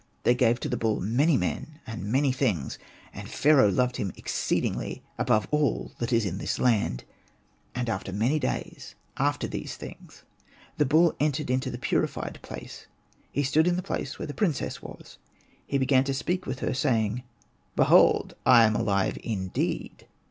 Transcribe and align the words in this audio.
They 0.23 0.33
gave 0.33 0.59
to 0.61 0.67
the 0.67 0.77
bull 0.77 0.99
many 0.99 1.37
men 1.37 1.79
and 1.85 2.03
many 2.03 2.31
things, 2.31 2.79
and 3.13 3.29
Pharaoh 3.29 3.69
loved 3.69 3.97
him 3.97 4.11
exceedingly 4.17 5.03
above 5.19 5.47
all 5.51 5.91
that 5.99 6.11
is 6.11 6.25
in 6.25 6.39
this 6.39 6.57
land. 6.57 7.03
And 7.75 7.87
after 7.87 8.11
many 8.11 8.39
days 8.39 8.95
after 9.17 9.47
these 9.47 9.75
things, 9.77 10.23
the 10.79 10.87
bull 10.87 11.13
entered 11.19 11.45
the 11.49 11.77
purified 11.77 12.39
place; 12.41 12.87
he 13.31 13.43
stood 13.43 13.67
in 13.67 13.75
the 13.75 13.83
place 13.83 14.17
where 14.17 14.25
the 14.25 14.33
princess 14.33 14.81
was; 14.81 15.19
he 15.67 15.77
began 15.77 16.03
to 16.05 16.15
speak 16.15 16.47
with 16.47 16.61
her, 16.61 16.73
saying, 16.73 17.21
''Behold, 17.77 18.33
I 18.43 18.63
am 18.63 18.73
ahve 18.73 19.17
indeed." 19.17 20.07